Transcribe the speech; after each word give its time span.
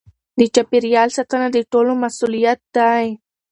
د 0.39 0.41
چاپیریال 0.55 1.09
ساتنه 1.17 1.47
د 1.55 1.57
ټولو 1.71 1.91
مسؤلیت 2.03 2.59
دی. 2.77 3.05